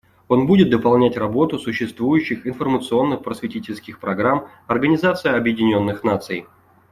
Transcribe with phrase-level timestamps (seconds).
[0.29, 6.47] Он будет дополнять работу существующих информационно-просветительских программ Организации Объединенных Наций.